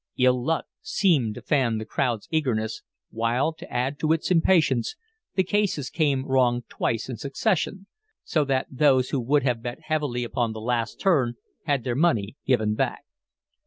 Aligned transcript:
Ill 0.17 0.43
luck 0.43 0.65
seemed 0.81 1.35
to 1.35 1.43
fan 1.43 1.77
the 1.77 1.85
crowd's 1.85 2.27
eagerness, 2.31 2.81
while, 3.11 3.53
to 3.53 3.71
add 3.71 3.99
to 3.99 4.11
its 4.13 4.31
impatience, 4.31 4.95
the 5.35 5.43
cases 5.43 5.91
came 5.91 6.25
wrong 6.25 6.63
twice 6.69 7.07
in 7.07 7.17
succession, 7.17 7.85
so 8.23 8.43
that 8.43 8.65
those 8.71 9.11
who 9.11 9.19
would 9.19 9.43
have 9.43 9.61
bet 9.61 9.79
heavily 9.83 10.23
upon 10.23 10.53
the 10.53 10.59
last 10.59 10.99
turn 10.99 11.35
had 11.65 11.83
their 11.83 11.93
money 11.95 12.35
given 12.47 12.73
back. 12.73 13.03